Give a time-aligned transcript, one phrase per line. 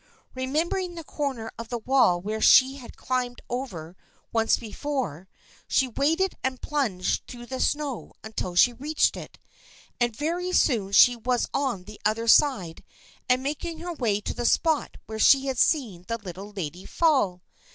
[0.33, 3.95] Re membering the corner of the wall where she had climbed over
[4.31, 5.27] once before,
[5.67, 9.37] she waded and plunged through the snow until she reached it,
[9.99, 12.83] and very soon she was on the other side
[13.29, 17.43] and making her way to the spot where she had seen the Little Lady fall.